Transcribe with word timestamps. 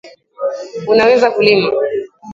Unaweza 0.87 1.31
kulima. 1.31 1.71